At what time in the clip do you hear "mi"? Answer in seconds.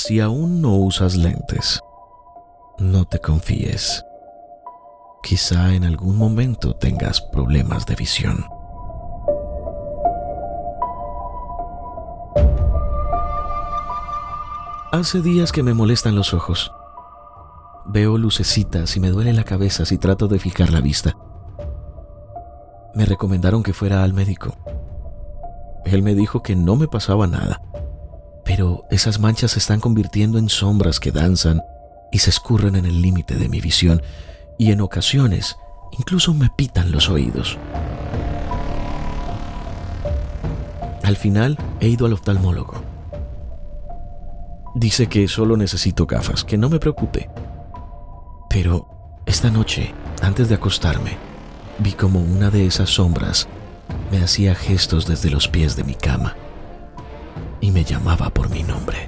33.48-33.60, 55.84-55.94, 58.50-58.62